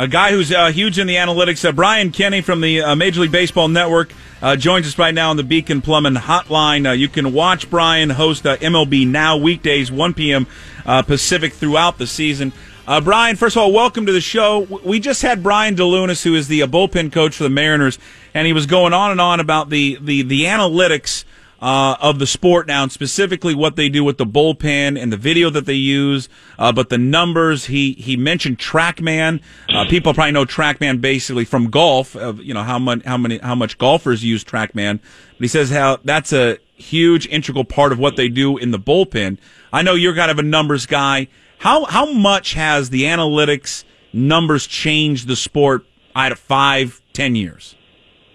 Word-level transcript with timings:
A 0.00 0.08
guy 0.08 0.30
who's 0.30 0.50
uh, 0.50 0.72
huge 0.72 0.98
in 0.98 1.06
the 1.06 1.16
analytics, 1.16 1.62
uh, 1.62 1.72
Brian 1.72 2.10
Kenny 2.10 2.40
from 2.40 2.62
the 2.62 2.80
uh, 2.80 2.96
Major 2.96 3.20
League 3.20 3.32
Baseball 3.32 3.68
Network, 3.68 4.14
uh, 4.40 4.56
joins 4.56 4.86
us 4.86 4.96
right 4.98 5.12
now 5.12 5.28
on 5.28 5.36
the 5.36 5.42
Beacon 5.42 5.82
Plumbing 5.82 6.14
Hotline. 6.14 6.88
Uh, 6.88 6.92
you 6.92 7.06
can 7.06 7.34
watch 7.34 7.68
Brian 7.68 8.08
host 8.08 8.46
uh, 8.46 8.56
MLB 8.56 9.06
Now 9.06 9.36
weekdays, 9.36 9.92
1 9.92 10.14
p.m. 10.14 10.46
Pacific 10.86 11.52
throughout 11.52 11.98
the 11.98 12.06
season. 12.06 12.54
Brian, 13.02 13.36
first 13.36 13.56
of 13.56 13.62
all, 13.62 13.72
welcome 13.74 14.06
to 14.06 14.12
the 14.12 14.22
show. 14.22 14.60
We 14.82 15.00
just 15.00 15.20
had 15.20 15.42
Brian 15.42 15.76
DeLunas, 15.76 16.22
who 16.24 16.34
is 16.34 16.48
the 16.48 16.60
bullpen 16.60 17.12
coach 17.12 17.36
for 17.36 17.42
the 17.42 17.50
Mariners, 17.50 17.98
and 18.32 18.46
he 18.46 18.54
was 18.54 18.64
going 18.64 18.94
on 18.94 19.10
and 19.10 19.20
on 19.20 19.38
about 19.38 19.68
the, 19.68 19.98
the, 20.00 20.22
the 20.22 20.44
analytics– 20.44 21.24
uh, 21.60 21.96
of 22.00 22.18
the 22.18 22.26
sport 22.26 22.66
now, 22.66 22.82
and 22.82 22.92
specifically 22.92 23.54
what 23.54 23.76
they 23.76 23.88
do 23.88 24.02
with 24.02 24.18
the 24.18 24.26
bullpen 24.26 25.00
and 25.00 25.12
the 25.12 25.16
video 25.16 25.50
that 25.50 25.66
they 25.66 25.74
use. 25.74 26.28
Uh, 26.58 26.72
but 26.72 26.88
the 26.88 26.98
numbers, 26.98 27.66
he 27.66 27.92
he 27.92 28.16
mentioned 28.16 28.58
TrackMan. 28.58 29.40
Uh, 29.68 29.84
people 29.88 30.14
probably 30.14 30.32
know 30.32 30.44
TrackMan 30.44 31.00
basically 31.00 31.44
from 31.44 31.70
golf. 31.70 32.16
Of 32.16 32.40
you 32.40 32.54
know 32.54 32.62
how 32.62 32.78
much 32.78 33.04
how 33.04 33.16
many 33.16 33.38
how 33.38 33.54
much 33.54 33.78
golfers 33.78 34.24
use 34.24 34.42
TrackMan. 34.44 35.00
But 35.00 35.40
he 35.40 35.48
says 35.48 35.70
how 35.70 35.98
that's 36.04 36.32
a 36.32 36.58
huge 36.74 37.26
integral 37.26 37.64
part 37.64 37.92
of 37.92 37.98
what 37.98 38.16
they 38.16 38.28
do 38.28 38.56
in 38.56 38.70
the 38.70 38.78
bullpen. 38.78 39.38
I 39.72 39.82
know 39.82 39.94
you're 39.94 40.14
kind 40.14 40.30
of 40.30 40.38
a 40.38 40.42
numbers 40.42 40.86
guy. 40.86 41.28
How 41.58 41.84
how 41.84 42.10
much 42.10 42.54
has 42.54 42.90
the 42.90 43.04
analytics 43.04 43.84
numbers 44.12 44.66
changed 44.66 45.28
the 45.28 45.36
sport 45.36 45.84
out 46.16 46.32
of 46.32 46.38
five, 46.38 47.02
ten 47.12 47.36
years? 47.36 47.74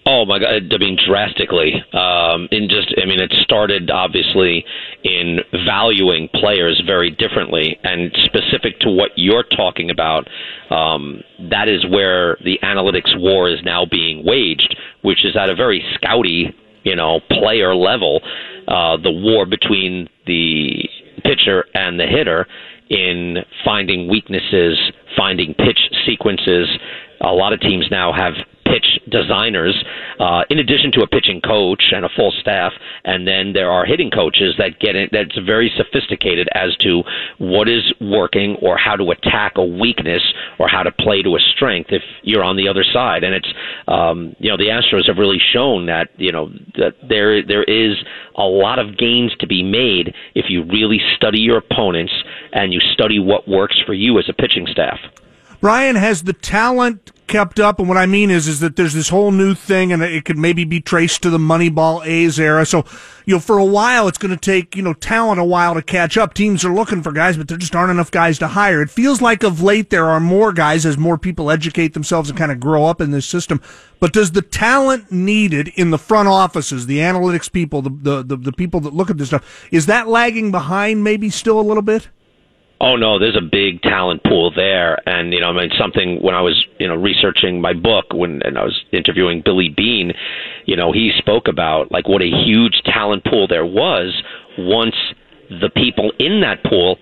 Oh 0.07 0.23
my 0.23 0.37
god! 0.37 0.71
I 0.71 0.77
mean, 0.77 0.97
drastically. 1.07 1.73
Um, 1.91 2.47
in 2.51 2.69
just, 2.69 2.93
I 3.01 3.07
mean, 3.07 3.19
it 3.19 3.33
started 3.41 3.89
obviously 3.89 4.63
in 5.03 5.39
valuing 5.65 6.29
players 6.35 6.81
very 6.85 7.09
differently, 7.09 7.79
and 7.83 8.15
specific 8.25 8.79
to 8.81 8.91
what 8.91 9.11
you're 9.15 9.43
talking 9.43 9.89
about. 9.89 10.27
Um, 10.69 11.23
that 11.49 11.67
is 11.67 11.83
where 11.89 12.37
the 12.43 12.59
analytics 12.61 13.19
war 13.19 13.49
is 13.49 13.59
now 13.63 13.85
being 13.89 14.23
waged, 14.23 14.75
which 15.01 15.25
is 15.25 15.35
at 15.35 15.49
a 15.49 15.55
very 15.55 15.83
scouty, 15.97 16.53
you 16.83 16.95
know, 16.95 17.19
player 17.31 17.73
level. 17.73 18.21
Uh, 18.67 18.97
the 18.97 19.11
war 19.11 19.47
between 19.47 20.07
the 20.27 20.87
pitcher 21.23 21.65
and 21.73 21.99
the 21.99 22.05
hitter 22.05 22.45
in 22.89 23.37
finding 23.63 24.07
weaknesses, 24.07 24.77
finding 25.17 25.55
pitch 25.55 25.79
sequences. 26.05 26.69
A 27.21 27.31
lot 27.31 27.53
of 27.53 27.59
teams 27.59 27.87
now 27.89 28.13
have 28.13 28.33
designers, 29.15 29.75
uh, 30.19 30.43
in 30.49 30.59
addition 30.59 30.91
to 30.91 31.01
a 31.01 31.07
pitching 31.07 31.39
coach 31.41 31.83
and 31.91 32.03
a 32.03 32.09
full 32.15 32.33
staff. 32.41 32.73
And 33.05 33.27
then 33.27 33.53
there 33.53 33.71
are 33.71 33.85
hitting 33.85 34.11
coaches 34.11 34.55
that 34.57 34.79
get 34.79 34.95
it, 34.95 35.09
that's 35.11 35.37
very 35.45 35.71
sophisticated 35.77 36.49
as 36.53 36.75
to 36.77 37.03
what 37.37 37.69
is 37.69 37.83
working 38.01 38.57
or 38.61 38.77
how 38.77 38.95
to 38.95 39.11
attack 39.11 39.53
a 39.55 39.63
weakness 39.63 40.21
or 40.59 40.67
how 40.67 40.83
to 40.83 40.91
play 40.91 41.21
to 41.21 41.35
a 41.35 41.39
strength 41.55 41.91
if 41.91 42.03
you're 42.23 42.43
on 42.43 42.57
the 42.57 42.67
other 42.67 42.83
side. 42.83 43.23
And 43.23 43.33
it's, 43.33 43.51
um, 43.87 44.35
you 44.39 44.49
know, 44.49 44.57
the 44.57 44.67
Astros 44.67 45.07
have 45.07 45.17
really 45.17 45.41
shown 45.53 45.85
that, 45.85 46.09
you 46.17 46.31
know, 46.31 46.49
that 46.77 46.95
there, 47.07 47.45
there 47.45 47.63
is 47.63 47.95
a 48.35 48.43
lot 48.43 48.79
of 48.79 48.97
gains 48.97 49.33
to 49.39 49.47
be 49.47 49.63
made 49.63 50.13
if 50.33 50.45
you 50.49 50.63
really 50.63 50.99
study 51.15 51.39
your 51.39 51.57
opponents 51.57 52.13
and 52.51 52.73
you 52.73 52.79
study 52.93 53.19
what 53.19 53.47
works 53.47 53.79
for 53.85 53.93
you 53.93 54.19
as 54.19 54.25
a 54.27 54.33
pitching 54.33 54.67
staff. 54.67 54.99
Brian 55.65 55.95
has 55.95 56.21
the 56.21 56.33
talent 56.33 57.11
kept 57.25 57.59
up. 57.59 57.79
And 57.79 57.87
what 57.87 57.97
I 57.97 58.05
mean 58.05 58.29
is, 58.29 58.47
is 58.47 58.59
that 58.59 58.75
there's 58.75 58.93
this 58.93 59.09
whole 59.09 59.31
new 59.31 59.55
thing 59.55 59.91
and 59.91 60.03
it 60.03 60.23
could 60.23 60.37
maybe 60.37 60.63
be 60.63 60.79
traced 60.79 61.23
to 61.23 61.31
the 61.31 61.39
Moneyball 61.39 62.05
A's 62.05 62.39
era. 62.39 62.67
So, 62.67 62.85
you 63.25 63.33
know, 63.33 63.39
for 63.39 63.57
a 63.57 63.65
while, 63.65 64.07
it's 64.07 64.19
going 64.19 64.29
to 64.29 64.37
take, 64.37 64.75
you 64.75 64.83
know, 64.83 64.93
talent 64.93 65.39
a 65.39 65.43
while 65.43 65.73
to 65.73 65.81
catch 65.81 66.19
up. 66.19 66.35
Teams 66.35 66.63
are 66.63 66.71
looking 66.71 67.01
for 67.01 67.11
guys, 67.11 67.35
but 67.35 67.47
there 67.47 67.57
just 67.57 67.75
aren't 67.75 67.89
enough 67.89 68.11
guys 68.11 68.37
to 68.37 68.49
hire. 68.49 68.79
It 68.79 68.91
feels 68.91 69.23
like 69.23 69.41
of 69.41 69.59
late 69.59 69.89
there 69.89 70.05
are 70.05 70.19
more 70.19 70.53
guys 70.53 70.85
as 70.85 70.99
more 70.99 71.17
people 71.17 71.49
educate 71.49 71.95
themselves 71.95 72.29
and 72.29 72.37
kind 72.37 72.51
of 72.51 72.59
grow 72.59 72.85
up 72.85 73.01
in 73.01 73.09
this 73.09 73.25
system. 73.25 73.59
But 73.99 74.13
does 74.13 74.33
the 74.33 74.43
talent 74.43 75.11
needed 75.11 75.69
in 75.69 75.89
the 75.89 75.97
front 75.97 76.27
offices, 76.27 76.85
the 76.85 76.99
analytics 76.99 77.51
people, 77.51 77.81
the, 77.81 77.89
the, 77.89 78.23
the, 78.23 78.37
the 78.37 78.53
people 78.53 78.81
that 78.81 78.93
look 78.93 79.09
at 79.09 79.17
this 79.17 79.29
stuff, 79.29 79.67
is 79.71 79.87
that 79.87 80.07
lagging 80.07 80.51
behind 80.51 81.03
maybe 81.03 81.31
still 81.31 81.59
a 81.59 81.63
little 81.63 81.81
bit? 81.81 82.09
Oh 82.81 82.97
no, 82.97 83.17
there's 83.17 83.37
a 83.37 83.41
big 83.41 83.81
talent 83.81 84.23
pool 84.23 84.51
there, 84.53 84.97
and 85.07 85.31
you 85.31 85.39
know, 85.39 85.47
I 85.47 85.53
mean, 85.53 85.71
something 85.77 86.21
when 86.21 86.35
I 86.35 86.41
was 86.41 86.65
you 86.79 86.87
know 86.87 86.95
researching 86.95 87.61
my 87.61 87.73
book 87.73 88.05
when 88.11 88.41
and 88.43 88.57
I 88.57 88.63
was 88.63 88.83
interviewing 88.91 89.41
Billy 89.43 89.69
Beane, 89.69 90.13
you 90.65 90.75
know, 90.75 90.91
he 90.91 91.11
spoke 91.17 91.47
about 91.47 91.91
like 91.91 92.07
what 92.07 92.21
a 92.21 92.29
huge 92.29 92.81
talent 92.85 93.23
pool 93.23 93.47
there 93.47 93.65
was 93.65 94.21
once 94.57 94.95
the 95.49 95.69
people 95.69 96.11
in 96.19 96.41
that 96.41 96.63
pool 96.63 96.97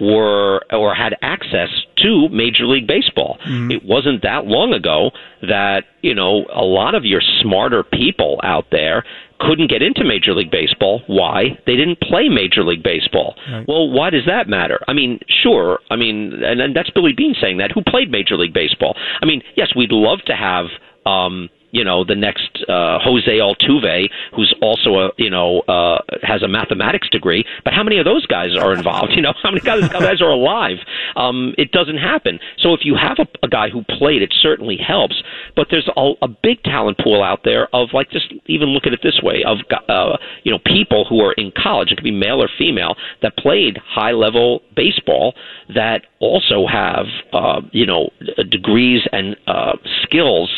were 0.00 0.60
or 0.70 0.94
had 0.94 1.14
access 1.22 1.68
to 1.98 2.28
Major 2.30 2.66
League 2.66 2.86
Baseball. 2.86 3.38
Mm-hmm. 3.46 3.70
It 3.70 3.84
wasn't 3.84 4.22
that 4.22 4.46
long 4.46 4.72
ago 4.72 5.10
that, 5.42 5.84
you 6.02 6.14
know, 6.14 6.44
a 6.52 6.64
lot 6.64 6.94
of 6.94 7.04
your 7.04 7.20
smarter 7.40 7.82
people 7.84 8.40
out 8.42 8.66
there 8.70 9.04
couldn't 9.38 9.70
get 9.70 9.82
into 9.82 10.04
Major 10.04 10.34
League 10.34 10.50
Baseball. 10.50 11.02
Why? 11.06 11.58
They 11.66 11.76
didn't 11.76 12.00
play 12.00 12.28
Major 12.28 12.64
League 12.64 12.82
Baseball. 12.82 13.34
Right. 13.50 13.66
Well, 13.66 13.90
why 13.90 14.10
does 14.10 14.26
that 14.26 14.48
matter? 14.48 14.80
I 14.86 14.92
mean, 14.92 15.18
sure. 15.42 15.80
I 15.90 15.96
mean, 15.96 16.32
and, 16.44 16.60
and 16.60 16.76
that's 16.76 16.90
Billy 16.90 17.12
Beane 17.16 17.34
saying 17.40 17.58
that. 17.58 17.72
Who 17.72 17.82
played 17.82 18.10
Major 18.10 18.36
League 18.36 18.54
Baseball? 18.54 18.96
I 19.20 19.26
mean, 19.26 19.42
yes, 19.56 19.68
we'd 19.76 19.90
love 19.92 20.20
to 20.26 20.36
have 20.36 20.66
um, 21.06 21.48
you 21.72 21.84
know 21.84 22.04
the 22.04 22.14
next 22.14 22.64
uh, 22.68 22.98
Jose 23.02 23.38
Altuve, 23.38 24.08
who's 24.36 24.54
also 24.62 24.94
a 25.00 25.10
you 25.16 25.30
know 25.30 25.60
uh, 25.62 25.98
has 26.22 26.42
a 26.42 26.48
mathematics 26.48 27.08
degree. 27.10 27.44
But 27.64 27.72
how 27.72 27.82
many 27.82 27.98
of 27.98 28.04
those 28.04 28.24
guys 28.26 28.56
are 28.56 28.72
involved? 28.72 29.12
You 29.22 29.22
know, 29.22 29.34
how 29.42 29.50
many 29.50 29.60
guys, 29.60 29.88
guys 29.88 30.20
are 30.20 30.30
alive? 30.30 30.78
Um, 31.16 31.54
it 31.56 31.70
doesn't 31.70 31.98
happen. 31.98 32.40
So 32.58 32.74
if 32.74 32.80
you 32.82 32.96
have 32.96 33.18
a, 33.18 33.46
a 33.46 33.48
guy 33.48 33.68
who 33.68 33.84
played, 33.84 34.22
it 34.22 34.34
certainly 34.40 34.76
helps. 34.76 35.22
But 35.54 35.68
there's 35.70 35.88
a, 35.96 36.12
a 36.22 36.28
big 36.28 36.62
talent 36.62 36.98
pool 36.98 37.22
out 37.22 37.40
there 37.44 37.68
of 37.74 37.90
like 37.92 38.10
just 38.10 38.32
even 38.46 38.68
look 38.68 38.86
at 38.86 38.92
it 38.92 39.00
this 39.02 39.20
way 39.22 39.44
of 39.46 39.58
uh, 39.88 40.16
you 40.44 40.50
know 40.50 40.58
people 40.64 41.04
who 41.08 41.20
are 41.20 41.32
in 41.34 41.52
college. 41.56 41.92
It 41.92 41.96
could 41.96 42.04
be 42.04 42.10
male 42.10 42.42
or 42.42 42.48
female 42.58 42.96
that 43.22 43.36
played 43.36 43.78
high 43.84 44.12
level 44.12 44.62
baseball 44.74 45.34
that 45.74 46.02
also 46.20 46.66
have 46.66 47.06
uh, 47.32 47.60
you 47.72 47.86
know 47.86 48.10
degrees 48.50 49.02
and 49.12 49.36
uh, 49.46 49.76
skills 50.02 50.50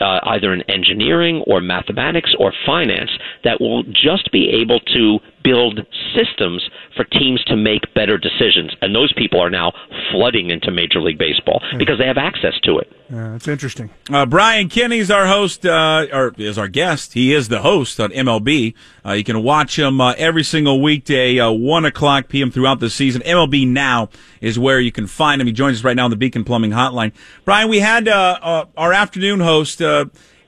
uh, 0.00 0.20
either 0.24 0.52
in 0.52 0.62
engineering 0.70 1.42
or 1.46 1.60
mathematics 1.60 2.34
or 2.38 2.52
finance 2.66 3.10
that 3.44 3.60
will 3.60 3.82
just 3.84 4.30
be 4.32 4.50
able 4.50 4.80
to 4.80 5.18
build 5.44 5.80
systems 6.16 6.68
for 6.96 7.04
teams 7.04 7.44
to 7.44 7.56
make 7.56 7.92
better 7.94 8.18
decisions. 8.18 8.74
And 8.80 8.94
those 8.94 9.12
people 9.12 9.40
are 9.40 9.50
now 9.50 9.72
flooding 10.10 10.50
into 10.50 10.70
Major 10.70 11.00
League 11.00 11.18
Baseball 11.18 11.62
because 11.78 11.98
they 11.98 12.06
have 12.06 12.18
access 12.18 12.54
to 12.64 12.78
it. 12.78 12.90
Yeah, 13.10 13.32
that's 13.32 13.46
interesting. 13.46 13.90
Uh, 14.10 14.24
Brian 14.24 14.68
Kenny's 14.68 15.10
our 15.10 15.26
host, 15.26 15.66
uh, 15.66 16.06
or 16.10 16.34
is 16.38 16.56
our 16.56 16.68
guest. 16.68 17.12
He 17.12 17.34
is 17.34 17.48
the 17.48 17.60
host 17.60 18.00
on 18.00 18.10
MLB. 18.10 18.74
Uh, 19.04 19.12
you 19.12 19.24
can 19.24 19.42
watch 19.42 19.78
him 19.78 20.00
uh, 20.00 20.14
every 20.16 20.42
single 20.42 20.80
weekday, 20.80 21.38
uh, 21.38 21.50
1 21.50 21.84
o'clock 21.84 22.28
p.m. 22.28 22.50
throughout 22.50 22.80
the 22.80 22.88
season. 22.88 23.20
MLB 23.22 23.68
Now 23.68 24.08
is 24.40 24.58
where 24.58 24.80
you 24.80 24.90
can 24.90 25.06
find 25.06 25.40
him. 25.40 25.46
He 25.46 25.52
joins 25.52 25.78
us 25.78 25.84
right 25.84 25.94
now 25.94 26.04
on 26.04 26.10
the 26.10 26.16
Beacon 26.16 26.44
Plumbing 26.44 26.70
Hotline. 26.70 27.12
Brian, 27.44 27.68
we 27.68 27.80
had 27.80 28.08
uh, 28.08 28.64
our 28.76 28.92
afternoon 28.94 29.40
host 29.40 29.82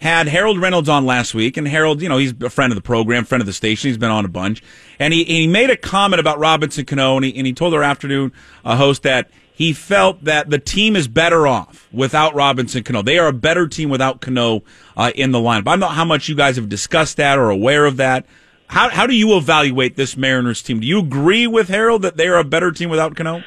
had 0.01 0.29
Harold 0.29 0.61
Reynolds 0.61 0.89
on 0.89 1.07
last 1.07 1.35
week, 1.35 1.57
and 1.57 1.67
Harold, 1.67 2.03
you 2.03 2.09
know, 2.09 2.19
he's 2.19 2.35
a 2.43 2.51
friend 2.51 2.71
of 2.73 2.77
the 2.77 2.83
program, 2.83 3.25
friend 3.25 3.41
of 3.41 3.47
the 3.47 3.53
station. 3.53 3.89
He's 3.89 3.99
been 3.99 4.11
on 4.11 4.25
a 4.25 4.29
bunch, 4.29 4.63
and 4.99 5.13
he 5.13 5.25
he 5.25 5.47
made 5.47 5.71
a 5.71 5.77
comment 5.77 6.21
about 6.21 6.39
Robinson 6.39 6.85
Cano, 6.85 7.17
and 7.17 7.25
he, 7.25 7.37
and 7.37 7.47
he 7.47 7.53
told 7.53 7.75
our 7.75 7.83
afternoon 7.83 8.33
uh, 8.65 8.77
host 8.77 9.03
that 9.05 9.31
he 9.53 9.73
felt 9.73 10.23
that 10.25 10.51
the 10.51 10.59
team 10.59 10.97
is 10.97 11.09
better 11.09 11.47
off 11.47 11.89
without 11.91 12.35
Robinson 12.35 12.83
Cano. 12.83 13.01
They 13.01 13.19
are 13.19 13.29
a 13.29 13.33
better 13.33 13.67
team 13.67 13.89
without 13.89 14.21
Cano 14.21 14.63
uh, 14.99 15.13
in 15.15 15.33
the 15.33 15.39
lineup. 15.39 15.61
I 15.69 15.73
don't 15.73 15.81
know 15.81 15.87
how 15.89 16.05
much 16.05 16.29
you 16.29 16.35
guys 16.35 16.57
have 16.57 16.69
discussed 16.69 17.17
that 17.17 17.39
or 17.39 17.49
aware 17.49 17.87
of 17.87 17.97
that. 17.97 18.27
How 18.67 18.91
how 18.91 19.07
do 19.07 19.15
you 19.15 19.37
evaluate 19.37 19.97
this 19.97 20.17
Mariners 20.17 20.61
team? 20.63 20.81
Do 20.81 20.87
you 20.87 20.99
agree 20.99 21.47
with 21.47 21.69
Harold 21.69 22.03
that 22.03 22.17
they 22.17 22.29
are 22.29 22.37
a 22.37 22.45
better 22.45 22.71
team 22.71 22.91
without 22.91 23.17
Cano? 23.17 23.43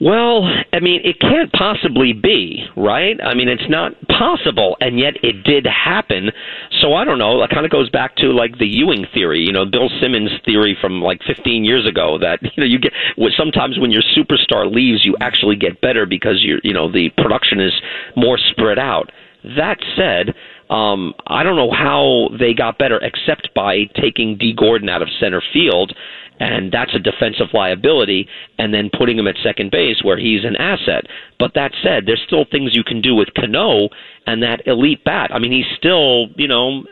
Well, 0.00 0.44
I 0.72 0.80
mean, 0.80 1.00
it 1.04 1.20
can't 1.20 1.52
possibly 1.52 2.12
be, 2.12 2.66
right? 2.76 3.16
I 3.22 3.34
mean, 3.34 3.48
it's 3.48 3.68
not 3.68 3.92
possible, 4.08 4.76
and 4.80 4.98
yet 4.98 5.14
it 5.22 5.44
did 5.44 5.66
happen. 5.66 6.30
So 6.80 6.94
I 6.94 7.04
don't 7.04 7.18
know. 7.18 7.42
It 7.42 7.50
kind 7.50 7.64
of 7.64 7.70
goes 7.70 7.88
back 7.90 8.16
to 8.16 8.32
like 8.32 8.58
the 8.58 8.66
Ewing 8.66 9.06
theory, 9.14 9.40
you 9.40 9.52
know, 9.52 9.64
Bill 9.64 9.88
Simmons' 10.00 10.30
theory 10.44 10.76
from 10.80 11.00
like 11.00 11.20
15 11.26 11.64
years 11.64 11.86
ago 11.86 12.18
that 12.18 12.40
you 12.42 12.50
know 12.56 12.66
you 12.66 12.78
get 12.78 12.92
sometimes 13.36 13.78
when 13.78 13.92
your 13.92 14.02
superstar 14.16 14.70
leaves, 14.72 15.04
you 15.04 15.16
actually 15.20 15.56
get 15.56 15.80
better 15.80 16.06
because 16.06 16.42
you're 16.42 16.60
you 16.64 16.74
know 16.74 16.90
the 16.90 17.10
production 17.16 17.60
is 17.60 17.72
more 18.16 18.38
spread 18.38 18.78
out. 18.78 19.10
That 19.56 19.76
said, 19.94 20.34
um, 20.70 21.12
I 21.26 21.42
don't 21.42 21.56
know 21.56 21.70
how 21.70 22.30
they 22.38 22.54
got 22.54 22.78
better 22.78 22.98
except 22.98 23.50
by 23.54 23.84
taking 24.00 24.38
Dee 24.38 24.54
Gordon 24.54 24.88
out 24.88 25.02
of 25.02 25.08
center 25.20 25.42
field 25.52 25.94
and 26.40 26.72
that's 26.72 26.94
a 26.94 26.98
defensive 26.98 27.48
liability, 27.52 28.28
and 28.58 28.72
then 28.74 28.90
putting 28.96 29.18
him 29.18 29.26
at 29.26 29.36
second 29.42 29.70
base 29.70 30.02
where 30.02 30.18
he's 30.18 30.44
an 30.44 30.56
asset. 30.56 31.04
But 31.38 31.52
that 31.54 31.72
said, 31.82 32.04
there's 32.06 32.22
still 32.26 32.44
things 32.50 32.74
you 32.74 32.84
can 32.84 33.00
do 33.00 33.14
with 33.14 33.28
Cano 33.34 33.88
and 34.26 34.42
that 34.42 34.66
elite 34.66 35.04
bat. 35.04 35.30
I 35.32 35.38
mean, 35.38 35.52
he's 35.52 35.76
still, 35.76 36.26
you 36.36 36.48
know, 36.48 36.84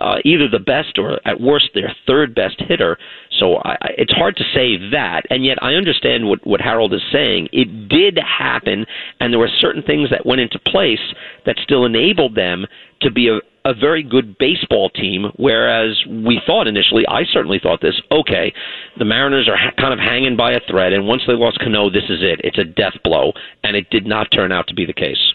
uh, 0.00 0.16
either 0.24 0.48
the 0.48 0.58
best 0.58 0.98
or 0.98 1.20
at 1.24 1.40
worst 1.40 1.70
their 1.74 1.94
third 2.06 2.34
best 2.34 2.56
hitter. 2.68 2.96
So 3.38 3.56
I, 3.56 3.72
I, 3.72 3.88
it's 3.98 4.12
hard 4.12 4.36
to 4.36 4.44
say 4.54 4.90
that, 4.90 5.22
and 5.30 5.44
yet 5.44 5.58
I 5.62 5.74
understand 5.74 6.28
what 6.28 6.46
what 6.46 6.60
Harold 6.60 6.94
is 6.94 7.02
saying. 7.12 7.48
It 7.52 7.88
did 7.88 8.18
happen, 8.18 8.86
and 9.20 9.32
there 9.32 9.40
were 9.40 9.50
certain 9.60 9.82
things 9.82 10.10
that 10.10 10.24
went 10.24 10.40
into 10.40 10.58
place 10.60 11.02
that 11.46 11.56
still 11.62 11.84
enabled 11.84 12.34
them 12.34 12.66
to 13.02 13.10
be 13.10 13.28
a, 13.28 13.40
a 13.68 13.74
very 13.74 14.02
good 14.02 14.38
baseball 14.38 14.88
team. 14.88 15.26
Whereas 15.36 16.02
we 16.08 16.40
thought 16.46 16.66
initially, 16.66 17.04
I 17.06 17.22
certainly 17.30 17.60
thought 17.62 17.82
this. 17.82 18.00
Okay, 18.10 18.52
the 18.98 19.04
Mariners 19.04 19.46
are 19.48 19.56
ha- 19.56 19.76
kind 19.78 19.92
of 19.92 19.98
hanging 19.98 20.36
by 20.36 20.52
a 20.52 20.60
thread, 20.68 20.94
and 20.94 21.06
once 21.06 21.22
they 21.26 21.34
lost 21.34 21.58
Cano, 21.60 21.90
this 21.90 22.08
is 22.08 22.22
it. 22.22 22.40
It's 22.42 22.58
a 22.58 22.64
death 22.64 22.96
blow, 23.04 23.32
and 23.62 23.76
it 23.76 23.90
did 23.90 24.06
not 24.06 24.28
turn 24.32 24.52
out 24.52 24.66
to 24.68 24.74
be 24.74 24.86
the 24.86 24.94
case. 24.94 25.34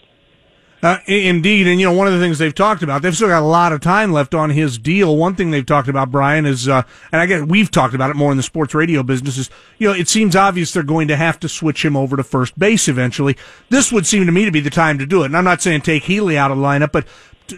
Uh, 0.82 0.98
indeed, 1.06 1.66
and 1.66 1.80
you 1.80 1.86
know 1.86 1.94
one 1.94 2.06
of 2.06 2.12
the 2.12 2.18
things 2.18 2.36
they've 2.36 2.54
talked 2.54 2.82
about, 2.82 3.00
they've 3.00 3.16
still 3.16 3.28
got 3.28 3.40
a 3.40 3.46
lot 3.46 3.72
of 3.72 3.80
time 3.80 4.12
left 4.12 4.34
on 4.34 4.50
his 4.50 4.76
deal. 4.76 5.16
One 5.16 5.34
thing 5.34 5.50
they've 5.50 5.64
talked 5.64 5.88
about, 5.88 6.10
Brian, 6.10 6.44
is, 6.44 6.68
uh, 6.68 6.82
and 7.10 7.22
I 7.22 7.26
guess 7.26 7.40
we've 7.40 7.70
talked 7.70 7.94
about 7.94 8.10
it 8.10 8.16
more 8.16 8.30
in 8.30 8.36
the 8.36 8.42
sports 8.42 8.74
radio 8.74 9.02
business, 9.02 9.38
is 9.38 9.48
you 9.78 9.88
know 9.88 9.94
it 9.94 10.10
seems 10.10 10.36
obvious 10.36 10.72
they're 10.72 10.82
going 10.82 11.08
to 11.08 11.16
have 11.16 11.40
to 11.40 11.48
switch 11.48 11.82
him 11.82 11.96
over 11.96 12.18
to 12.18 12.22
first 12.22 12.58
base 12.58 12.86
eventually. 12.86 13.34
This 13.70 13.92
would 13.92 14.06
seem 14.06 14.26
to 14.26 14.32
me 14.32 14.44
to 14.44 14.50
be 14.50 14.60
the 14.60 14.68
time 14.68 14.98
to 14.98 15.06
do 15.06 15.22
it. 15.22 15.26
And 15.26 15.38
I'm 15.38 15.44
not 15.44 15.62
saying 15.62 15.80
take 15.80 16.02
Healy 16.02 16.36
out 16.36 16.50
of 16.50 16.58
the 16.58 16.62
lineup, 16.62 16.92
but 16.92 17.06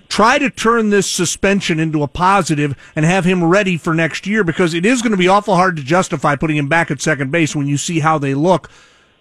try 0.08 0.38
to 0.38 0.50
turn 0.50 0.90
this 0.90 1.10
suspension 1.10 1.78
into 1.78 2.02
a 2.02 2.08
positive 2.08 2.76
and 2.94 3.04
have 3.04 3.24
him 3.24 3.44
ready 3.44 3.76
for 3.76 3.94
next 3.94 4.26
year 4.26 4.42
because 4.44 4.74
it 4.74 4.84
is 4.84 5.02
going 5.02 5.12
to 5.12 5.16
be 5.16 5.28
awful 5.28 5.54
hard 5.54 5.76
to 5.76 5.82
justify 5.82 6.36
putting 6.36 6.56
him 6.56 6.68
back 6.68 6.90
at 6.90 7.00
second 7.00 7.30
base 7.30 7.54
when 7.54 7.66
you 7.66 7.76
see 7.76 8.00
how 8.00 8.18
they 8.18 8.34
look 8.34 8.70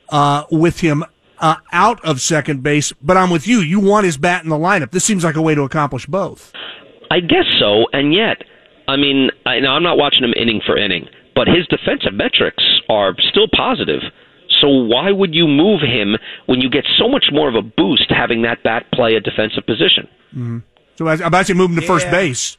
uh, 0.09 0.44
with 0.51 0.79
him 0.79 1.03
uh, 1.39 1.57
out 1.71 2.03
of 2.03 2.21
second 2.21 2.63
base. 2.63 2.94
But 3.01 3.17
I'm 3.17 3.29
with 3.29 3.47
you. 3.47 3.59
You 3.59 3.79
want 3.79 4.06
his 4.06 4.17
bat 4.17 4.44
in 4.44 4.50
the 4.50 4.57
lineup. 4.57 4.91
This 4.91 5.03
seems 5.03 5.23
like 5.23 5.35
a 5.35 5.41
way 5.41 5.56
to 5.56 5.62
accomplish 5.62 6.06
both. 6.06 6.53
I 7.11 7.19
guess 7.19 7.45
so, 7.59 7.85
and 7.94 8.13
yet, 8.13 8.44
I 8.88 8.95
mean, 8.97 9.29
I, 9.45 9.59
now 9.59 9.75
I'm 9.75 9.83
not 9.83 9.97
watching 9.97 10.23
him 10.23 10.33
inning 10.35 10.61
for 10.65 10.77
inning, 10.77 11.07
but 11.35 11.47
his 11.47 11.68
defensive 11.68 12.13
metrics 12.13 12.63
are 12.89 13.15
still 13.29 13.47
positive. 13.56 14.01
So 14.65 14.71
why 14.71 15.12
would 15.12 15.35
you 15.35 15.47
move 15.47 15.81
him 15.81 16.17
when 16.47 16.59
you 16.59 16.71
get 16.71 16.85
so 16.97 17.07
much 17.07 17.25
more 17.31 17.47
of 17.47 17.53
a 17.53 17.62
boost 17.62 18.09
having 18.09 18.41
that 18.41 18.63
bat 18.63 18.88
play 18.91 19.13
a 19.13 19.19
defensive 19.19 19.63
position? 19.65 20.07
Mm-hmm. 20.33 20.57
So 20.95 21.07
I'm 21.07 21.33
actually 21.35 21.56
moving 21.56 21.75
to 21.75 21.83
yeah. 21.83 21.88
first 21.88 22.09
base. 22.09 22.57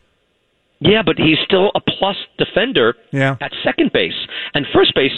Yeah, 0.79 1.03
but 1.05 1.17
he's 1.19 1.39
still 1.45 1.73
a 1.75 1.81
plus 1.81 2.17
defender 2.39 2.95
yeah. 3.11 3.37
at 3.41 3.51
second 3.65 3.93
base. 3.93 4.15
And 4.55 4.67
first 4.73 4.95
base, 4.95 5.11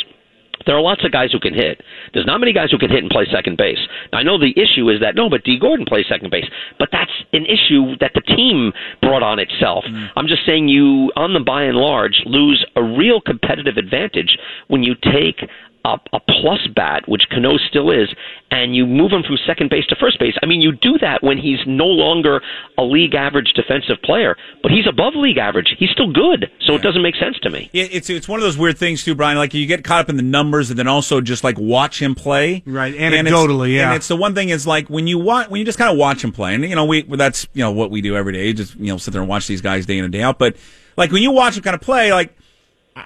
there 0.65 0.77
are 0.77 0.81
lots 0.81 1.05
of 1.05 1.13
guys 1.13 1.31
who 1.31 1.41
can 1.41 1.53
hit. 1.53 1.83
There's 2.15 2.25
not 2.25 2.39
many 2.39 2.55
guys 2.55 2.71
who 2.71 2.79
can 2.79 2.91
hit 2.91 3.03
and 3.03 3.11
play 3.11 3.27
second 3.31 3.59
base. 3.59 3.79
Now, 4.13 4.19
I 4.19 4.23
know 4.23 4.39
the 4.39 4.55
issue 4.57 4.89
is 4.89 5.01
that 5.01 5.15
no, 5.15 5.29
but 5.29 5.45
Dee 5.45 5.59
Gordon 5.59 5.85
plays 5.85 6.07
second 6.09 6.31
base, 6.31 6.47
but 6.79 6.89
that's 6.91 7.13
an 7.35 7.45
issue 7.45 7.97
that 8.01 8.13
the 8.15 8.23
team 8.23 8.73
brought 9.03 9.23
on 9.23 9.39
itself. 9.39 9.85
Mm. 9.85 10.09
I'm 10.17 10.27
just 10.27 10.47
saying 10.47 10.69
you, 10.69 11.13
on 11.17 11.35
the 11.35 11.41
by 11.41 11.65
and 11.65 11.77
large, 11.77 12.23
lose 12.25 12.65
a 12.77 12.83
real 12.83 13.21
competitive 13.21 13.77
advantage 13.77 14.39
when 14.69 14.83
you 14.83 14.95
take 15.13 15.45
a, 15.89 16.17
a 16.17 16.21
plus 16.21 16.61
bat, 16.75 17.09
which 17.09 17.23
Cano 17.31 17.57
still 17.57 17.91
is, 17.91 18.09
and 18.51 18.77
you 18.77 18.87
move 18.87 19.11
him 19.11 19.23
from 19.23 19.37
second 19.47 19.71
base 19.71 19.87
to 19.87 19.97
first 19.97 20.19
base. 20.19 20.35
I 20.43 20.47
mean, 20.47 20.61
you 20.61 20.73
do 20.73 20.99
that 21.01 21.23
when 21.23 21.39
he's 21.39 21.59
no 21.67 21.87
longer 21.87 22.43
a 22.77 22.83
league 22.83 23.15
average 23.15 23.53
defensive 23.55 23.97
player, 24.03 24.37
but 24.63 24.71
he's 24.71 24.87
above 24.87 25.15
league 25.17 25.39
average. 25.39 25.75
He's 25.79 25.91
still 25.91 26.13
good, 26.13 26.51
so 26.61 26.73
yeah. 26.73 26.79
it 26.79 26.83
doesn't 26.83 27.03
make 27.03 27.17
sense 27.17 27.39
to 27.41 27.51
me. 27.51 27.71
It's 27.73 28.11
it's 28.11 28.29
one 28.29 28.39
of 28.39 28.43
those 28.43 28.59
weird 28.59 28.77
things 28.77 29.03
too, 29.03 29.15
Brian. 29.15 29.39
Like 29.39 29.55
you 29.55 29.67
get 29.67 29.83
caught 29.83 30.01
up 30.01 30.09
in 30.11 30.17
the 30.17 30.23
numbers, 30.23 30.71
and 30.71 30.79
then 30.79 30.89
also 30.89 31.21
just 31.21 31.43
like 31.43 31.59
watch 31.59 32.01
him 32.01 32.15
play. 32.15 32.63
Right, 32.67 32.95
anecdotally, 32.95 33.65
and 33.65 33.73
yeah. 33.73 33.87
And 33.89 33.97
it's 33.97 34.09
the 34.09 34.17
one 34.17 34.35
thing 34.35 34.51
is 34.51 34.67
like 34.67 34.89
when 34.89 35.07
you 35.07 35.19
watch 35.19 35.49
when 35.49 35.59
you 35.59 35.65
just 35.65 35.79
kind 35.79 35.91
of 35.91 35.97
watch 35.97 36.23
him 36.23 36.33
play, 36.33 36.55
and 36.55 36.65
you 36.65 36.75
know 36.75 36.85
we 36.85 37.03
that's 37.03 37.49
you 37.55 37.63
know 37.63 37.73
what 37.73 37.91
we 37.91 38.03
do 38.03 38.15
every 38.17 38.35
day. 38.35 38.49
You 38.49 38.55
just 38.55 38.77
you 38.77 38.89
know 38.89 38.99
sit 38.99 39.13
there 39.13 39.23
and 39.23 39.29
watch 39.29 39.47
these 39.47 39.63
guys 39.63 39.87
day 39.87 39.97
in 39.97 40.05
and 40.05 40.13
day 40.13 40.23
out. 40.23 40.39
But 40.39 40.57
like 40.97 41.13
when 41.13 41.23
you 41.23 41.31
watch 41.31 41.57
him 41.57 41.63
kind 41.63 41.75
of 41.75 41.81
play, 41.81 42.13
like 42.13 42.38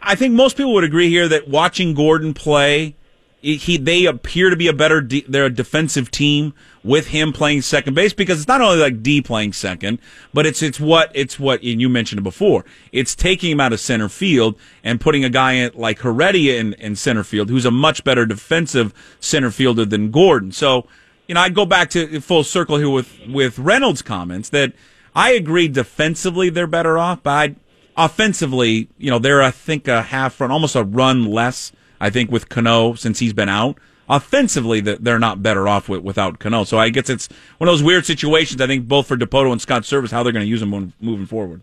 I 0.00 0.14
think 0.14 0.34
most 0.34 0.56
people 0.56 0.72
would 0.74 0.84
agree 0.84 1.08
here 1.08 1.28
that 1.28 1.48
watching 1.48 1.94
Gordon 1.94 2.34
play, 2.34 2.94
he 3.42 3.76
they 3.76 4.06
appear 4.06 4.50
to 4.50 4.56
be 4.56 4.68
a 4.68 4.72
better 4.72 5.00
de- 5.00 5.24
they're 5.28 5.46
a 5.46 5.50
defensive 5.50 6.10
team 6.10 6.54
with 6.84 7.08
him 7.08 7.32
playing 7.32 7.62
second 7.62 7.94
base 7.94 8.12
because 8.12 8.38
it's 8.38 8.48
not 8.48 8.60
only 8.60 8.78
like 8.78 9.02
Dee 9.02 9.20
playing 9.20 9.52
second, 9.52 9.98
but 10.32 10.46
it's 10.46 10.62
it's 10.62 10.78
what 10.78 11.10
it's 11.14 11.38
what 11.38 11.62
and 11.62 11.80
you 11.80 11.88
mentioned 11.88 12.20
it 12.20 12.22
before. 12.22 12.64
It's 12.92 13.14
taking 13.14 13.50
him 13.50 13.60
out 13.60 13.72
of 13.72 13.80
center 13.80 14.08
field 14.08 14.56
and 14.84 15.00
putting 15.00 15.24
a 15.24 15.28
guy 15.28 15.54
in, 15.54 15.72
like 15.74 16.00
Heredia 16.00 16.60
in, 16.60 16.74
in 16.74 16.94
center 16.94 17.24
field, 17.24 17.50
who's 17.50 17.64
a 17.64 17.70
much 17.70 18.04
better 18.04 18.24
defensive 18.24 18.94
center 19.18 19.50
fielder 19.50 19.84
than 19.84 20.10
Gordon. 20.12 20.52
So, 20.52 20.86
you 21.26 21.34
know, 21.34 21.40
I 21.40 21.48
go 21.48 21.66
back 21.66 21.90
to 21.90 22.20
full 22.20 22.44
circle 22.44 22.78
here 22.78 22.90
with 22.90 23.18
with 23.28 23.58
Reynolds' 23.58 24.02
comments 24.02 24.48
that 24.50 24.72
I 25.16 25.32
agree 25.32 25.66
defensively 25.66 26.48
they're 26.48 26.66
better 26.68 26.96
off, 26.96 27.22
but 27.24 27.30
I 27.30 27.54
offensively, 27.96 28.88
you 28.98 29.10
know, 29.10 29.18
they're 29.18 29.42
I 29.42 29.50
think 29.50 29.88
a 29.88 30.02
half 30.02 30.40
run, 30.40 30.50
almost 30.50 30.76
a 30.76 30.84
run 30.84 31.26
less. 31.26 31.72
I 32.00 32.10
think 32.10 32.30
with 32.30 32.48
Cano 32.48 32.94
since 32.94 33.20
he's 33.20 33.32
been 33.32 33.48
out. 33.48 33.78
Offensively, 34.08 34.80
they're 34.80 35.20
not 35.20 35.42
better 35.42 35.68
off 35.68 35.88
with, 35.88 36.02
without 36.02 36.38
Cano. 36.40 36.64
So 36.64 36.78
I 36.78 36.90
guess 36.90 37.08
it's 37.08 37.28
one 37.58 37.68
of 37.68 37.72
those 37.72 37.82
weird 37.82 38.04
situations. 38.04 38.60
I 38.60 38.66
think 38.66 38.88
both 38.88 39.06
for 39.06 39.16
Dipoto 39.16 39.52
and 39.52 39.60
Scott 39.60 39.82
Servais, 39.82 40.10
how 40.10 40.22
they're 40.22 40.32
going 40.32 40.44
to 40.44 40.48
use 40.48 40.60
them 40.60 40.92
moving 41.00 41.26
forward. 41.26 41.62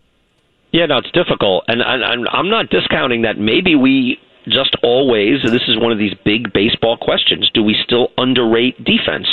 Yeah, 0.72 0.86
no, 0.86 0.98
it's 0.98 1.10
difficult, 1.10 1.64
and, 1.66 1.82
and 1.82 2.28
I'm 2.28 2.48
not 2.48 2.70
discounting 2.70 3.22
that. 3.22 3.38
Maybe 3.38 3.74
we 3.74 4.18
just 4.48 4.76
always, 4.82 5.42
this 5.42 5.62
is 5.68 5.78
one 5.78 5.92
of 5.92 5.98
these 5.98 6.14
big 6.24 6.52
baseball 6.52 6.96
questions. 6.96 7.50
Do 7.52 7.62
we 7.62 7.76
still 7.84 8.08
underrate 8.18 8.82
defense? 8.84 9.28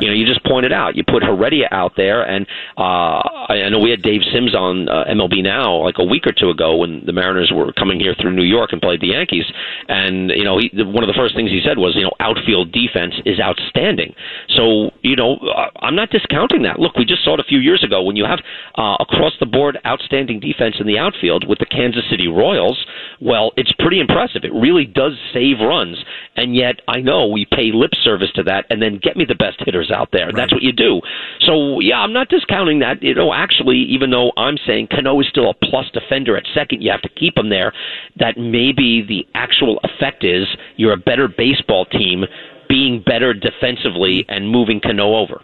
You 0.00 0.08
know, 0.08 0.14
you 0.14 0.26
just 0.26 0.44
pointed 0.44 0.72
out, 0.72 0.96
you 0.96 1.04
put 1.04 1.22
Heredia 1.22 1.68
out 1.70 1.92
there, 1.96 2.22
and 2.22 2.46
uh, 2.78 3.20
I, 3.48 3.68
know 3.68 3.78
we 3.78 3.90
had 3.90 4.02
Dave 4.02 4.22
Sims 4.32 4.54
on 4.54 4.88
uh, 4.88 5.04
MLB 5.10 5.42
Now 5.42 5.82
like 5.82 5.96
a 5.98 6.04
week 6.04 6.26
or 6.26 6.32
two 6.32 6.50
ago 6.50 6.76
when 6.76 7.04
the 7.04 7.12
Mariners 7.12 7.52
were 7.54 7.72
coming 7.72 8.00
here 8.00 8.14
through 8.20 8.32
New 8.32 8.44
York 8.44 8.72
and 8.72 8.80
played 8.80 9.00
the 9.00 9.08
Yankees. 9.08 9.44
And, 9.88 10.30
you 10.30 10.44
know, 10.44 10.58
he, 10.58 10.70
one 10.82 11.02
of 11.02 11.08
the 11.08 11.16
first 11.16 11.34
things 11.34 11.50
he 11.50 11.60
said 11.64 11.78
was, 11.78 11.94
you 11.94 12.02
know, 12.02 12.12
outfield 12.20 12.72
defense 12.72 13.14
is 13.24 13.40
outstanding. 13.40 14.14
So, 14.56 14.90
you 15.02 15.16
know, 15.16 15.38
I'm 15.80 15.96
not 15.96 16.10
discounting 16.10 16.62
that. 16.62 16.78
Look, 16.78 16.96
we 16.96 17.04
just 17.04 17.24
saw 17.24 17.34
it 17.34 17.40
a 17.40 17.44
few 17.44 17.58
years 17.58 17.82
ago 17.82 18.02
when 18.02 18.16
you 18.16 18.24
have 18.24 18.40
uh, 18.76 18.96
across 19.00 19.32
the 19.40 19.46
board 19.46 19.78
outstanding 19.86 20.40
defense 20.40 20.76
in 20.78 20.86
the 20.86 20.98
outfield 20.98 21.46
with 21.48 21.58
the 21.58 21.66
Kansas 21.66 22.04
City 22.10 22.28
Royals. 22.28 22.84
Well, 23.20 23.52
it's 23.56 23.72
pretty 23.78 24.00
impressive. 24.00 24.44
It 24.44 24.51
really 24.52 24.84
does 24.84 25.12
save 25.32 25.60
runs. 25.60 25.96
And 26.36 26.56
yet, 26.56 26.80
I 26.88 27.00
know 27.00 27.26
we 27.26 27.46
pay 27.50 27.72
lip 27.72 27.92
service 28.02 28.32
to 28.36 28.42
that 28.44 28.64
and 28.70 28.80
then 28.80 28.98
get 29.02 29.16
me 29.16 29.24
the 29.24 29.34
best 29.34 29.58
hitters 29.64 29.90
out 29.90 30.08
there. 30.12 30.26
Right. 30.26 30.36
That's 30.36 30.52
what 30.52 30.62
you 30.62 30.72
do. 30.72 31.00
So, 31.40 31.80
yeah, 31.80 31.98
I'm 31.98 32.12
not 32.12 32.28
discounting 32.28 32.78
that. 32.80 33.02
You 33.02 33.14
know, 33.14 33.34
actually, 33.34 33.78
even 33.90 34.10
though 34.10 34.32
I'm 34.36 34.56
saying 34.66 34.88
Cano 34.90 35.20
is 35.20 35.28
still 35.28 35.50
a 35.50 35.54
plus 35.54 35.86
defender 35.92 36.36
at 36.36 36.44
second, 36.54 36.82
you 36.82 36.90
have 36.90 37.02
to 37.02 37.10
keep 37.10 37.36
him 37.36 37.50
there, 37.50 37.72
that 38.16 38.38
maybe 38.38 39.04
the 39.06 39.26
actual 39.34 39.80
effect 39.84 40.24
is 40.24 40.46
you're 40.76 40.92
a 40.92 40.96
better 40.96 41.28
baseball 41.28 41.84
team 41.84 42.24
being 42.68 43.02
better 43.04 43.34
defensively 43.34 44.24
and 44.28 44.48
moving 44.48 44.80
Cano 44.80 45.14
over. 45.16 45.42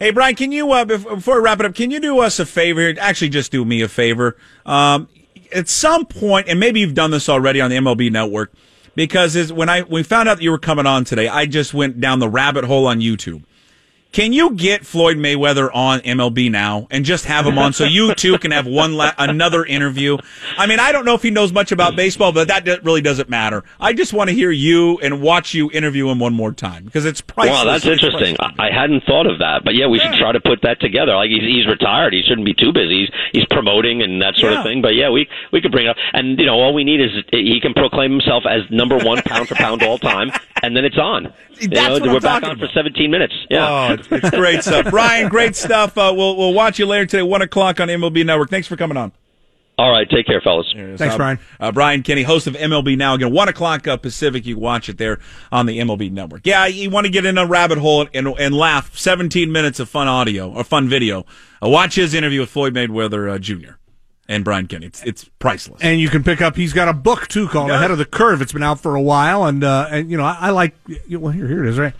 Hey, 0.00 0.10
Brian, 0.10 0.34
can 0.34 0.52
you, 0.52 0.72
uh, 0.72 0.84
before 0.84 1.36
we 1.36 1.40
wrap 1.40 1.60
it 1.60 1.66
up, 1.66 1.74
can 1.74 1.90
you 1.90 2.00
do 2.00 2.18
us 2.18 2.38
a 2.38 2.44
favor 2.44 2.80
here? 2.80 2.96
Actually, 3.00 3.30
just 3.30 3.50
do 3.50 3.64
me 3.64 3.80
a 3.80 3.88
favor. 3.88 4.36
Um, 4.66 5.08
at 5.52 5.68
some 5.68 6.06
point, 6.06 6.48
and 6.48 6.60
maybe 6.60 6.80
you've 6.80 6.94
done 6.94 7.10
this 7.10 7.28
already 7.28 7.60
on 7.60 7.70
the 7.70 7.76
MLB 7.76 8.10
network, 8.10 8.52
because 8.94 9.52
when 9.52 9.68
I 9.68 9.82
we 9.82 10.02
found 10.02 10.28
out 10.28 10.38
that 10.38 10.42
you 10.42 10.50
were 10.50 10.58
coming 10.58 10.86
on 10.86 11.04
today, 11.04 11.28
I 11.28 11.46
just 11.46 11.74
went 11.74 12.00
down 12.00 12.18
the 12.18 12.28
rabbit 12.28 12.64
hole 12.64 12.86
on 12.86 13.00
YouTube. 13.00 13.44
Can 14.16 14.32
you 14.32 14.52
get 14.54 14.86
Floyd 14.86 15.18
Mayweather 15.18 15.68
on 15.74 15.98
MLB 16.00 16.50
now 16.50 16.86
and 16.90 17.04
just 17.04 17.26
have 17.26 17.44
him 17.44 17.58
on 17.58 17.74
so 17.74 17.84
you 17.84 18.14
two 18.14 18.38
can 18.38 18.50
have 18.50 18.66
one 18.66 18.94
la- 18.94 19.12
another 19.18 19.62
interview? 19.62 20.16
I 20.56 20.66
mean, 20.66 20.80
I 20.80 20.90
don't 20.90 21.04
know 21.04 21.12
if 21.12 21.22
he 21.22 21.30
knows 21.30 21.52
much 21.52 21.70
about 21.70 21.96
baseball, 21.96 22.32
but 22.32 22.48
that 22.48 22.82
really 22.82 23.02
doesn't 23.02 23.28
matter. 23.28 23.62
I 23.78 23.92
just 23.92 24.14
want 24.14 24.30
to 24.30 24.34
hear 24.34 24.50
you 24.50 24.98
and 25.00 25.20
watch 25.20 25.52
you 25.52 25.70
interview 25.70 26.08
him 26.08 26.18
one 26.18 26.32
more 26.32 26.52
time 26.52 26.86
because 26.86 27.04
it's 27.04 27.20
priceless. 27.20 27.58
Wow, 27.58 27.64
that's 27.70 27.84
interesting. 27.84 28.38
I 28.40 28.70
hadn't 28.72 29.04
thought 29.04 29.26
of 29.26 29.40
that, 29.40 29.64
but 29.66 29.74
yeah, 29.74 29.86
we 29.86 29.98
yeah. 29.98 30.10
should 30.10 30.18
try 30.18 30.32
to 30.32 30.40
put 30.40 30.62
that 30.62 30.80
together. 30.80 31.14
Like 31.14 31.28
he's, 31.28 31.42
he's 31.42 31.66
retired, 31.66 32.14
he 32.14 32.22
shouldn't 32.22 32.46
be 32.46 32.54
too 32.54 32.72
busy. 32.72 33.00
He's, 33.00 33.10
he's 33.34 33.46
promoting 33.50 34.00
and 34.00 34.22
that 34.22 34.36
sort 34.36 34.54
yeah. 34.54 34.60
of 34.60 34.64
thing. 34.64 34.80
But 34.80 34.94
yeah, 34.94 35.10
we 35.10 35.28
we 35.52 35.60
could 35.60 35.72
bring 35.72 35.88
it 35.88 35.90
up, 35.90 35.96
and 36.14 36.38
you 36.38 36.46
know, 36.46 36.54
all 36.54 36.72
we 36.72 36.84
need 36.84 37.02
is 37.02 37.10
he 37.32 37.60
can 37.60 37.74
proclaim 37.74 38.12
himself 38.12 38.44
as 38.48 38.62
number 38.70 38.96
one 38.96 39.20
pound 39.26 39.46
for 39.46 39.56
pound 39.56 39.82
all 39.82 39.98
time, 39.98 40.30
and 40.62 40.74
then 40.74 40.86
it's 40.86 40.96
on. 40.96 41.34
That's 41.60 41.98
you 41.98 42.06
know, 42.06 42.12
we're 42.12 42.20
back 42.20 42.42
on 42.42 42.52
about. 42.52 42.68
for 42.68 42.72
17 42.74 43.10
minutes. 43.10 43.34
Yeah. 43.48 43.68
Oh, 43.68 43.96
it's 44.10 44.30
great 44.30 44.62
stuff. 44.62 44.86
Brian, 44.90 45.28
great 45.28 45.56
stuff. 45.56 45.96
Uh, 45.96 46.12
we'll, 46.16 46.36
we'll 46.36 46.54
watch 46.54 46.78
you 46.78 46.86
later 46.86 47.06
today, 47.06 47.22
1 47.22 47.42
o'clock 47.42 47.80
on 47.80 47.88
MLB 47.88 48.24
Network. 48.24 48.50
Thanks 48.50 48.66
for 48.66 48.76
coming 48.76 48.96
on. 48.96 49.12
All 49.78 49.90
right, 49.90 50.08
take 50.08 50.26
care, 50.26 50.40
fellas. 50.40 50.72
Thanks, 50.74 51.02
uh, 51.02 51.16
Brian. 51.18 51.38
Uh, 51.60 51.70
Brian 51.70 52.02
Kenny, 52.02 52.22
host 52.22 52.46
of 52.46 52.54
MLB 52.54 52.96
Now. 52.96 53.14
Again, 53.14 53.30
1 53.30 53.48
o'clock 53.48 53.86
uh, 53.86 53.98
Pacific. 53.98 54.46
You 54.46 54.56
watch 54.58 54.88
it 54.88 54.96
there 54.96 55.18
on 55.52 55.66
the 55.66 55.78
MLB 55.78 56.10
Network. 56.10 56.46
Yeah, 56.46 56.64
you 56.66 56.88
want 56.88 57.04
to 57.04 57.12
get 57.12 57.26
in 57.26 57.36
a 57.36 57.44
rabbit 57.44 57.76
hole 57.76 58.08
and, 58.14 58.26
and 58.26 58.54
laugh. 58.54 58.96
17 58.96 59.52
minutes 59.52 59.78
of 59.78 59.90
fun 59.90 60.08
audio 60.08 60.50
or 60.50 60.64
fun 60.64 60.88
video. 60.88 61.26
Uh, 61.62 61.68
watch 61.68 61.94
his 61.96 62.14
interview 62.14 62.40
with 62.40 62.48
Floyd 62.48 62.72
Mayweather 62.72 63.30
uh, 63.30 63.38
Jr. 63.38 63.72
and 64.26 64.44
Brian 64.44 64.66
Kenny. 64.66 64.86
It's, 64.86 65.02
it's 65.02 65.28
priceless. 65.38 65.82
And 65.82 66.00
you 66.00 66.08
can 66.08 66.24
pick 66.24 66.40
up, 66.40 66.56
he's 66.56 66.72
got 66.72 66.88
a 66.88 66.94
book, 66.94 67.28
too, 67.28 67.46
called 67.46 67.68
yeah. 67.68 67.76
Ahead 67.76 67.90
of 67.90 67.98
the 67.98 68.06
Curve. 68.06 68.40
It's 68.40 68.54
been 68.54 68.62
out 68.62 68.80
for 68.80 68.94
a 68.94 69.02
while. 69.02 69.44
And, 69.44 69.62
uh, 69.62 69.88
and 69.90 70.10
you 70.10 70.16
know, 70.16 70.24
I, 70.24 70.38
I 70.40 70.50
like, 70.50 70.74
well, 71.10 71.32
here, 71.32 71.46
here 71.46 71.62
it 71.62 71.68
is, 71.68 71.78
right? 71.78 71.92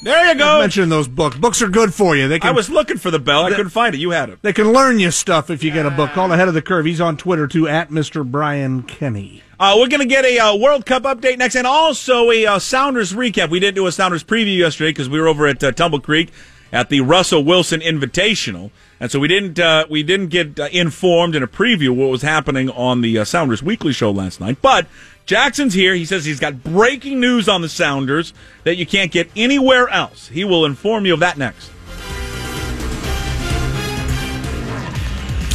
There 0.00 0.28
you 0.28 0.38
go. 0.38 0.60
Mention 0.60 0.88
those 0.88 1.08
books. 1.08 1.36
Books 1.36 1.60
are 1.60 1.68
good 1.68 1.92
for 1.92 2.14
you. 2.14 2.28
They 2.28 2.38
can, 2.38 2.50
I 2.50 2.52
was 2.52 2.70
looking 2.70 2.98
for 2.98 3.10
the 3.10 3.18
bell. 3.18 3.44
I 3.44 3.50
couldn't 3.50 3.70
find 3.70 3.94
it. 3.94 3.98
You 3.98 4.10
had 4.10 4.30
it. 4.30 4.40
They 4.42 4.52
can 4.52 4.72
learn 4.72 5.00
you 5.00 5.10
stuff 5.10 5.50
if 5.50 5.64
you 5.64 5.72
get 5.72 5.86
a 5.86 5.90
book. 5.90 6.10
Call 6.10 6.32
ahead 6.32 6.46
of 6.46 6.54
the 6.54 6.62
curve. 6.62 6.86
He's 6.86 7.00
on 7.00 7.16
Twitter 7.16 7.48
too 7.48 7.66
at 7.66 7.90
Mr. 7.90 8.28
Brian 8.28 8.82
Kenny. 8.84 9.42
Uh, 9.58 9.74
we're 9.76 9.88
going 9.88 10.00
to 10.00 10.06
get 10.06 10.24
a 10.24 10.38
uh, 10.38 10.56
World 10.56 10.86
Cup 10.86 11.02
update 11.02 11.38
next, 11.38 11.56
and 11.56 11.66
also 11.66 12.30
a 12.30 12.46
uh, 12.46 12.58
Sounders 12.60 13.12
recap. 13.12 13.50
We 13.50 13.58
didn't 13.58 13.74
do 13.74 13.88
a 13.88 13.92
Sounders 13.92 14.22
preview 14.22 14.56
yesterday 14.56 14.90
because 14.90 15.08
we 15.08 15.20
were 15.20 15.26
over 15.26 15.48
at 15.48 15.62
uh, 15.64 15.72
Tumble 15.72 16.00
Creek 16.00 16.30
at 16.70 16.90
the 16.90 17.00
Russell 17.00 17.42
Wilson 17.42 17.80
Invitational, 17.80 18.70
and 19.00 19.10
so 19.10 19.18
we 19.18 19.26
didn't 19.26 19.58
uh, 19.58 19.86
we 19.90 20.04
didn't 20.04 20.28
get 20.28 20.60
uh, 20.60 20.68
informed 20.70 21.34
in 21.34 21.42
a 21.42 21.48
preview 21.48 21.90
what 21.90 22.08
was 22.08 22.22
happening 22.22 22.70
on 22.70 23.00
the 23.00 23.24
Sounders 23.24 23.64
Weekly 23.64 23.92
show 23.92 24.12
last 24.12 24.40
night. 24.40 24.62
But 24.62 24.86
Jackson's 25.28 25.74
here. 25.74 25.94
He 25.94 26.06
says 26.06 26.24
he's 26.24 26.40
got 26.40 26.64
breaking 26.64 27.20
news 27.20 27.50
on 27.50 27.60
the 27.60 27.68
Sounders 27.68 28.32
that 28.64 28.76
you 28.76 28.86
can't 28.86 29.12
get 29.12 29.30
anywhere 29.36 29.86
else. 29.90 30.28
He 30.28 30.42
will 30.42 30.64
inform 30.64 31.04
you 31.04 31.12
of 31.12 31.20
that 31.20 31.36
next. 31.36 31.70